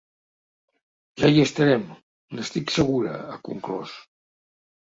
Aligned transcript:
Ja 1.23 1.29
hi 1.35 1.43
estarem, 1.43 1.85
n’estic 2.39 2.75
segura, 2.79 3.15
ha 3.35 3.39
conclòs. 3.51 3.95